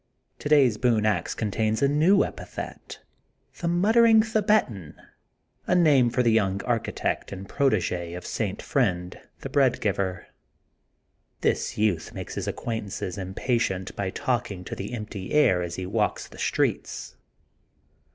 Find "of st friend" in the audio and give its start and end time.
8.15-9.15